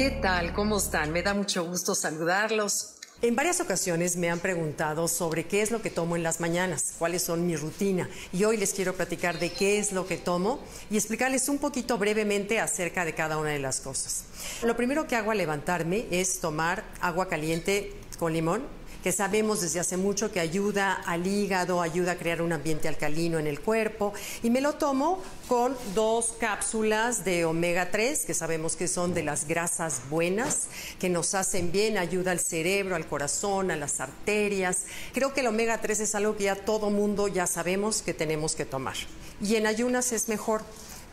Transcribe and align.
¿qué 0.00 0.10
tal? 0.10 0.54
¿Cómo 0.54 0.78
están? 0.78 1.12
Me 1.12 1.22
da 1.22 1.34
mucho 1.34 1.62
gusto 1.66 1.94
saludarlos. 1.94 2.94
En 3.20 3.36
varias 3.36 3.60
ocasiones 3.60 4.16
me 4.16 4.30
han 4.30 4.38
preguntado 4.38 5.08
sobre 5.08 5.44
qué 5.44 5.60
es 5.60 5.70
lo 5.70 5.82
que 5.82 5.90
tomo 5.90 6.16
en 6.16 6.22
las 6.22 6.40
mañanas, 6.40 6.94
cuáles 6.98 7.22
son 7.22 7.46
mi 7.46 7.54
rutina. 7.54 8.08
Y 8.32 8.44
hoy 8.44 8.56
les 8.56 8.72
quiero 8.72 8.94
platicar 8.94 9.38
de 9.38 9.52
qué 9.52 9.78
es 9.78 9.92
lo 9.92 10.06
que 10.06 10.16
tomo 10.16 10.58
y 10.88 10.96
explicarles 10.96 11.50
un 11.50 11.58
poquito 11.58 11.98
brevemente 11.98 12.60
acerca 12.60 13.04
de 13.04 13.14
cada 13.14 13.36
una 13.36 13.50
de 13.50 13.58
las 13.58 13.80
cosas. 13.80 14.24
Lo 14.62 14.74
primero 14.74 15.06
que 15.06 15.16
hago 15.16 15.32
al 15.32 15.36
levantarme 15.36 16.06
es 16.10 16.40
tomar 16.40 16.82
agua 17.02 17.28
caliente 17.28 17.94
con 18.18 18.32
limón 18.32 18.79
que 19.02 19.12
sabemos 19.12 19.60
desde 19.60 19.80
hace 19.80 19.96
mucho 19.96 20.30
que 20.30 20.40
ayuda 20.40 20.92
al 20.92 21.26
hígado, 21.26 21.80
ayuda 21.80 22.12
a 22.12 22.16
crear 22.16 22.42
un 22.42 22.52
ambiente 22.52 22.88
alcalino 22.88 23.38
en 23.38 23.46
el 23.46 23.60
cuerpo. 23.60 24.12
Y 24.42 24.50
me 24.50 24.60
lo 24.60 24.74
tomo 24.74 25.22
con 25.48 25.76
dos 25.94 26.34
cápsulas 26.38 27.24
de 27.24 27.44
omega 27.44 27.90
3, 27.90 28.24
que 28.26 28.34
sabemos 28.34 28.76
que 28.76 28.88
son 28.88 29.14
de 29.14 29.22
las 29.22 29.46
grasas 29.46 30.02
buenas, 30.10 30.68
que 30.98 31.08
nos 31.08 31.34
hacen 31.34 31.72
bien, 31.72 31.98
ayuda 31.98 32.32
al 32.32 32.40
cerebro, 32.40 32.96
al 32.96 33.06
corazón, 33.06 33.70
a 33.70 33.76
las 33.76 34.00
arterias. 34.00 34.84
Creo 35.12 35.32
que 35.32 35.40
el 35.40 35.46
omega 35.46 35.80
3 35.80 36.00
es 36.00 36.14
algo 36.14 36.36
que 36.36 36.44
ya 36.44 36.56
todo 36.56 36.90
mundo 36.90 37.28
ya 37.28 37.46
sabemos 37.46 38.02
que 38.02 38.14
tenemos 38.14 38.54
que 38.54 38.64
tomar. 38.64 38.96
Y 39.40 39.56
en 39.56 39.66
ayunas 39.66 40.12
es 40.12 40.28
mejor. 40.28 40.62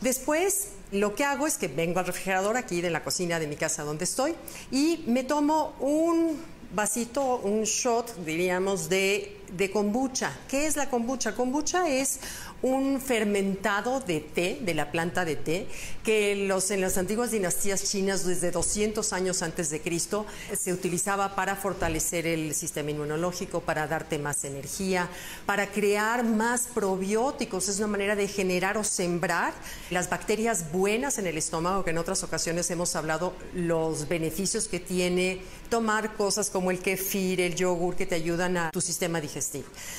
Después, 0.00 0.68
lo 0.92 1.14
que 1.14 1.24
hago 1.24 1.46
es 1.46 1.58
que 1.58 1.68
vengo 1.68 1.98
al 1.98 2.06
refrigerador 2.06 2.56
aquí 2.56 2.80
de 2.80 2.90
la 2.90 3.02
cocina 3.02 3.38
de 3.38 3.46
mi 3.46 3.56
casa 3.56 3.82
donde 3.82 4.04
estoy 4.04 4.34
y 4.70 5.04
me 5.06 5.24
tomo 5.24 5.74
un 5.80 6.40
vasito, 6.72 7.36
un 7.36 7.64
shot, 7.64 8.14
diríamos, 8.24 8.88
de, 8.88 9.37
de 9.52 9.70
kombucha. 9.70 10.32
¿Qué 10.48 10.66
es 10.66 10.76
la 10.76 10.90
kombucha? 10.90 11.34
Kombucha 11.34 11.88
es 11.88 12.20
un 12.60 13.00
fermentado 13.00 14.00
de 14.00 14.20
té, 14.20 14.58
de 14.60 14.74
la 14.74 14.90
planta 14.90 15.24
de 15.24 15.36
té, 15.36 15.66
que 16.02 16.34
los, 16.34 16.70
en 16.70 16.80
las 16.80 16.98
antiguas 16.98 17.30
dinastías 17.30 17.84
chinas, 17.84 18.26
desde 18.26 18.50
200 18.50 19.12
años 19.12 19.42
antes 19.42 19.70
de 19.70 19.80
Cristo, 19.80 20.26
se 20.58 20.72
utilizaba 20.72 21.36
para 21.36 21.54
fortalecer 21.54 22.26
el 22.26 22.54
sistema 22.54 22.90
inmunológico, 22.90 23.60
para 23.60 23.86
darte 23.86 24.18
más 24.18 24.44
energía, 24.44 25.08
para 25.46 25.68
crear 25.70 26.24
más 26.24 26.66
probióticos. 26.74 27.68
Es 27.68 27.78
una 27.78 27.86
manera 27.86 28.16
de 28.16 28.26
generar 28.26 28.76
o 28.76 28.84
sembrar 28.84 29.54
las 29.90 30.10
bacterias 30.10 30.72
buenas 30.72 31.18
en 31.18 31.26
el 31.26 31.38
estómago, 31.38 31.84
que 31.84 31.90
en 31.90 31.98
otras 31.98 32.24
ocasiones 32.24 32.70
hemos 32.70 32.96
hablado 32.96 33.34
los 33.54 34.08
beneficios 34.08 34.66
que 34.66 34.80
tiene 34.80 35.40
tomar 35.68 36.14
cosas 36.16 36.50
como 36.50 36.70
el 36.70 36.80
kefir, 36.80 37.40
el 37.40 37.54
yogur, 37.54 37.94
que 37.94 38.06
te 38.06 38.14
ayudan 38.14 38.56
a 38.56 38.70
tu 38.70 38.80
sistema 38.80 39.20
digestivo. 39.20 39.37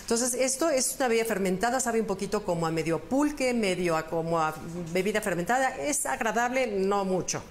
Entonces, 0.00 0.34
esto 0.34 0.68
es 0.70 0.96
una 0.98 1.08
bebida 1.08 1.24
fermentada, 1.24 1.80
sabe 1.80 2.00
un 2.00 2.06
poquito 2.06 2.44
como 2.44 2.66
a 2.66 2.70
medio 2.70 3.00
pulque, 3.00 3.54
medio 3.54 3.96
a 3.96 4.06
como 4.06 4.40
a 4.40 4.54
bebida 4.92 5.20
fermentada. 5.20 5.76
Es 5.76 6.06
agradable, 6.06 6.66
no 6.66 7.04
mucho. 7.04 7.42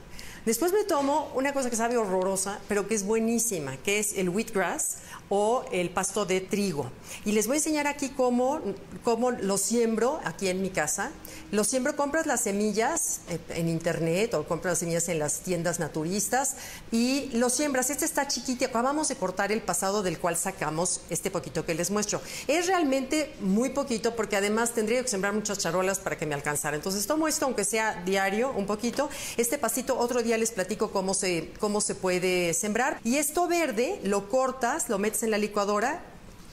Después 0.46 0.74
me 0.74 0.84
tomo 0.84 1.32
una 1.34 1.54
cosa 1.54 1.72
que 1.72 1.76
sabe 1.76 1.98
horrorosa, 1.98 2.60
pero 2.68 2.88
que 2.88 2.94
es 2.94 3.04
buenísima, 3.04 3.78
que 3.78 3.98
es 3.98 4.14
el 4.16 4.30
wheatgrass 4.30 4.98
o 5.30 5.66
el 5.72 5.90
pasto 5.90 6.26
de 6.26 6.40
trigo. 6.40 6.92
Y 7.26 7.32
les 7.32 7.48
voy 7.48 7.56
a 7.56 7.58
enseñar 7.58 7.88
aquí 7.88 8.10
cómo, 8.10 8.62
cómo 9.04 9.32
lo 9.32 9.58
siembro 9.58 10.20
aquí 10.24 10.48
en 10.48 10.62
mi 10.62 10.70
casa. 10.70 11.12
Lo 11.52 11.64
siembro, 11.64 11.96
compras 11.96 12.28
las 12.28 12.42
semillas 12.42 13.22
eh, 13.30 13.40
en 13.50 13.70
internet 13.70 14.34
o 14.36 14.44
compras 14.48 14.74
las 14.74 14.80
semillas 14.80 15.10
en 15.10 15.20
las 15.20 15.40
tiendas 15.40 15.80
naturistas 15.80 16.58
y 16.92 17.30
lo 17.34 17.50
siembras. 17.50 17.90
Este 17.90 18.06
está 18.06 18.28
chiquito, 18.28 18.66
acabamos 18.66 19.08
de 19.08 19.16
cortar 19.16 19.52
el 19.52 19.62
pasado 19.62 20.04
del 20.04 20.20
cual 20.20 20.38
sacamos 20.38 21.02
este 21.10 21.32
poquito 21.32 21.66
que 21.66 21.74
les 21.74 21.90
muestro. 21.90 22.22
Es 22.48 22.68
realmente 22.68 23.34
muy 23.42 23.70
poquito 23.70 24.16
porque 24.16 24.36
además 24.36 24.74
tendría 24.74 25.02
que 25.02 25.08
sembrar 25.08 25.34
muchas 25.34 25.58
charolas 25.58 26.00
para 26.00 26.18
que 26.18 26.26
me 26.28 26.36
alcanzara. 26.36 26.76
Entonces 26.76 27.08
tomo 27.08 27.28
esto, 27.28 27.46
aunque 27.46 27.64
sea 27.64 28.04
diario, 28.06 28.52
un 28.52 28.68
poquito. 28.68 29.10
Este 29.38 29.58
pasito, 29.58 29.98
otro 29.98 30.22
día 30.22 30.35
les 30.38 30.52
platico 30.52 30.92
cómo 30.92 31.14
se, 31.14 31.52
cómo 31.60 31.82
se 31.82 31.96
puede 31.96 32.54
sembrar. 32.54 33.00
Y 33.04 33.18
esto 33.18 33.48
verde 33.48 34.00
lo 34.04 34.30
cortas, 34.30 34.90
lo 34.90 35.00
metes 35.00 35.24
en 35.24 35.32
la 35.32 35.38
licuadora 35.38 36.04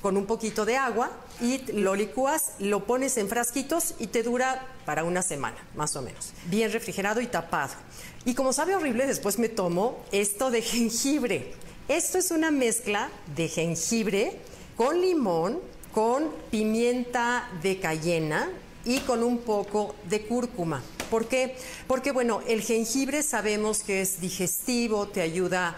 con 0.02 0.16
un 0.16 0.26
poquito 0.26 0.64
de 0.64 0.76
agua 0.76 1.10
y 1.40 1.58
lo 1.72 1.94
licúas, 1.94 2.52
lo 2.58 2.84
pones 2.84 3.16
en 3.16 3.28
frasquitos 3.28 3.94
y 4.00 4.08
te 4.08 4.22
dura 4.22 4.66
para 4.84 5.04
una 5.04 5.22
semana, 5.22 5.56
más 5.76 5.94
o 5.96 6.02
menos. 6.02 6.32
Bien 6.46 6.72
refrigerado 6.72 7.20
y 7.20 7.26
tapado. 7.28 7.74
Y 8.24 8.34
como 8.34 8.52
sabe 8.52 8.74
horrible, 8.74 9.06
después 9.06 9.38
me 9.38 9.48
tomo 9.48 10.04
esto 10.10 10.50
de 10.50 10.60
jengibre. 10.60 11.54
Esto 11.88 12.18
es 12.18 12.30
una 12.30 12.50
mezcla 12.50 13.10
de 13.34 13.48
jengibre 13.48 14.38
con 14.76 15.00
limón, 15.00 15.60
con 15.92 16.30
pimienta 16.50 17.48
de 17.62 17.78
cayena 17.78 18.50
y 18.84 19.00
con 19.00 19.22
un 19.22 19.38
poco 19.38 19.94
de 20.08 20.22
cúrcuma. 20.26 20.82
¿Por 21.12 21.28
qué? 21.28 21.54
Porque, 21.88 22.10
bueno, 22.10 22.40
el 22.48 22.62
jengibre 22.62 23.22
sabemos 23.22 23.80
que 23.80 24.00
es 24.00 24.18
digestivo, 24.18 25.08
te 25.08 25.20
ayuda, 25.20 25.76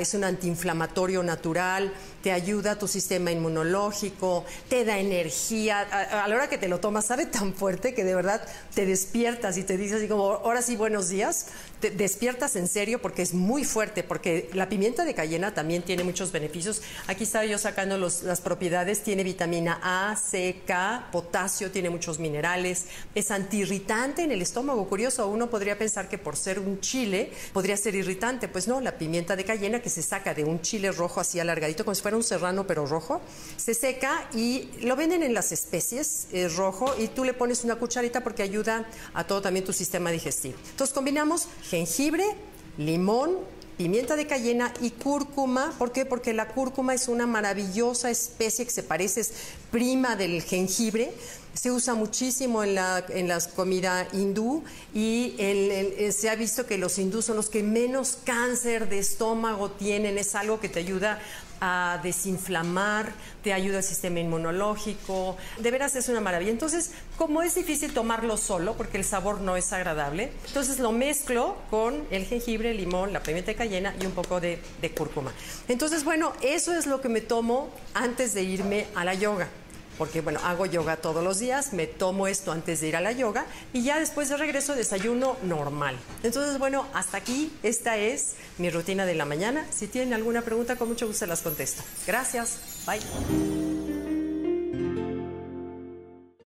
es 0.00 0.14
un 0.14 0.24
antiinflamatorio 0.24 1.22
natural, 1.22 1.92
te 2.22 2.32
ayuda 2.32 2.70
a 2.72 2.78
tu 2.78 2.88
sistema 2.88 3.30
inmunológico, 3.30 4.46
te 4.70 4.86
da 4.86 4.98
energía. 4.98 5.80
A, 5.80 6.26
la 6.26 6.34
hora 6.34 6.48
que 6.48 6.56
te 6.56 6.68
lo 6.68 6.80
tomas, 6.80 7.04
sabe 7.04 7.26
tan 7.26 7.52
fuerte 7.52 7.92
que 7.92 8.02
de 8.02 8.14
verdad 8.14 8.48
te 8.74 8.86
despiertas 8.86 9.58
y 9.58 9.64
te 9.64 9.76
dices 9.76 9.98
así 9.98 10.08
como, 10.08 10.24
ahora 10.24 10.62
sí, 10.62 10.76
buenos 10.76 11.10
días. 11.10 11.48
Te 11.80 11.90
despiertas 11.90 12.56
en 12.56 12.66
serio 12.66 13.02
porque 13.02 13.20
es 13.20 13.34
muy 13.34 13.64
fuerte, 13.64 14.02
porque 14.02 14.48
la 14.54 14.70
pimienta 14.70 15.04
de 15.04 15.12
cayena 15.14 15.52
también 15.52 15.82
tiene 15.82 16.02
muchos 16.02 16.32
beneficios. 16.32 16.80
Aquí 17.08 17.24
estaba 17.24 17.44
yo 17.44 17.58
sacando 17.58 17.98
las 17.98 18.40
propiedades, 18.40 19.02
tiene 19.02 19.22
vitamina 19.22 19.80
A, 19.82 20.16
C, 20.16 20.62
K, 20.64 21.08
potasio, 21.12 21.70
tiene 21.72 21.90
muchos 21.90 22.20
minerales, 22.20 22.86
es 23.14 23.30
antiirritante 23.30 24.22
en 24.22 24.32
el 24.32 24.40
estómago 24.40 24.61
Curioso, 24.88 25.28
uno 25.28 25.50
podría 25.50 25.76
pensar 25.76 26.08
que 26.08 26.18
por 26.18 26.36
ser 26.36 26.58
un 26.58 26.80
chile 26.80 27.32
podría 27.52 27.76
ser 27.76 27.94
irritante. 27.94 28.48
Pues 28.48 28.68
no, 28.68 28.80
la 28.80 28.96
pimienta 28.96 29.34
de 29.34 29.44
cayena 29.44 29.82
que 29.82 29.90
se 29.90 30.02
saca 30.02 30.34
de 30.34 30.44
un 30.44 30.60
chile 30.60 30.92
rojo 30.92 31.20
así 31.20 31.40
alargadito, 31.40 31.84
como 31.84 31.94
si 31.94 32.02
fuera 32.02 32.16
un 32.16 32.22
serrano 32.22 32.66
pero 32.66 32.86
rojo, 32.86 33.20
se 33.56 33.74
seca 33.74 34.28
y 34.34 34.70
lo 34.82 34.94
venden 34.94 35.22
en 35.22 35.34
las 35.34 35.50
especies, 35.50 36.26
es 36.32 36.56
rojo, 36.56 36.94
y 36.98 37.08
tú 37.08 37.24
le 37.24 37.34
pones 37.34 37.64
una 37.64 37.76
cucharita 37.76 38.22
porque 38.22 38.42
ayuda 38.42 38.88
a 39.14 39.26
todo 39.26 39.42
también 39.42 39.64
tu 39.64 39.72
sistema 39.72 40.10
digestivo. 40.10 40.56
Entonces 40.70 40.94
combinamos 40.94 41.48
jengibre, 41.68 42.24
limón, 42.78 43.38
pimienta 43.76 44.16
de 44.16 44.26
cayena 44.26 44.72
y 44.80 44.90
cúrcuma. 44.90 45.74
¿Por 45.78 45.92
qué? 45.92 46.06
Porque 46.06 46.32
la 46.32 46.48
cúrcuma 46.48 46.94
es 46.94 47.08
una 47.08 47.26
maravillosa 47.26 48.10
especie 48.10 48.64
que 48.64 48.70
se 48.70 48.82
parece, 48.82 49.24
prima 49.72 50.14
del 50.14 50.42
jengibre. 50.42 51.12
Se 51.54 51.70
usa 51.70 51.94
muchísimo 51.94 52.62
en 52.62 52.76
la, 52.76 53.04
en 53.08 53.30
comida 53.54 54.06
hindú 54.12 54.62
y 54.94 55.34
se 56.12 56.30
ha 56.30 56.34
visto 56.34 56.66
que 56.66 56.78
los 56.78 56.98
hindús 56.98 57.26
son 57.26 57.36
los 57.36 57.50
que 57.50 57.62
menos 57.62 58.18
cáncer 58.24 58.88
de 58.88 58.98
estómago 58.98 59.70
tienen. 59.70 60.16
Es 60.16 60.34
algo 60.34 60.60
que 60.60 60.68
te 60.68 60.78
ayuda 60.78 61.18
a 61.64 62.00
desinflamar, 62.02 63.12
te 63.44 63.52
ayuda 63.52 63.78
al 63.78 63.84
sistema 63.84 64.18
inmunológico. 64.18 65.36
De 65.58 65.70
veras 65.70 65.94
es 65.94 66.08
una 66.08 66.20
maravilla. 66.20 66.50
Entonces, 66.50 66.90
como 67.16 67.42
es 67.42 67.54
difícil 67.54 67.94
tomarlo 67.94 68.36
solo, 68.36 68.74
porque 68.74 68.96
el 68.96 69.04
sabor 69.04 69.42
no 69.42 69.56
es 69.56 69.72
agradable, 69.72 70.32
entonces 70.48 70.80
lo 70.80 70.90
mezclo 70.90 71.56
con 71.70 72.02
el 72.10 72.24
jengibre, 72.24 72.72
el 72.72 72.78
limón, 72.78 73.12
la 73.12 73.22
pimienta 73.22 73.54
cayena 73.54 73.94
y 74.00 74.06
un 74.06 74.12
poco 74.12 74.40
de 74.40 74.58
cúrcuma. 74.96 75.32
Entonces, 75.68 76.02
bueno, 76.02 76.32
eso 76.42 76.74
es 76.74 76.86
lo 76.86 77.00
que 77.00 77.08
me 77.08 77.20
tomo 77.20 77.68
antes 77.94 78.34
de 78.34 78.42
irme 78.42 78.86
a 78.94 79.04
la 79.04 79.14
yoga 79.14 79.48
porque 80.02 80.20
bueno, 80.20 80.40
hago 80.42 80.66
yoga 80.66 80.96
todos 80.96 81.22
los 81.22 81.38
días, 81.38 81.72
me 81.72 81.86
tomo 81.86 82.26
esto 82.26 82.50
antes 82.50 82.80
de 82.80 82.88
ir 82.88 82.96
a 82.96 83.00
la 83.00 83.12
yoga 83.12 83.46
y 83.72 83.84
ya 83.84 84.00
después 84.00 84.28
de 84.28 84.36
regreso 84.36 84.74
desayuno 84.74 85.36
normal. 85.44 85.96
Entonces, 86.24 86.58
bueno, 86.58 86.88
hasta 86.92 87.18
aquí 87.18 87.52
esta 87.62 87.96
es 87.98 88.34
mi 88.58 88.68
rutina 88.68 89.06
de 89.06 89.14
la 89.14 89.26
mañana. 89.26 89.64
Si 89.70 89.86
tienen 89.86 90.12
alguna 90.12 90.42
pregunta, 90.42 90.74
con 90.74 90.88
mucho 90.88 91.06
gusto 91.06 91.24
las 91.26 91.42
contesto. 91.42 91.84
Gracias. 92.04 92.58
Bye. 92.84 93.71